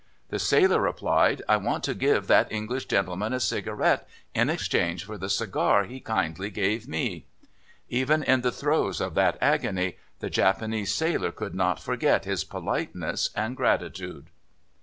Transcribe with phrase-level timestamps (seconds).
[0.29, 5.15] "The sailor replied: 'I want to give that English gentleman a cigarette in exchange for
[5.15, 7.27] the cigar he kindly gave me.'
[7.87, 13.29] Even in the throes of that agony the Japanese sailor could not forget his politeness
[13.35, 14.31] and gratitude."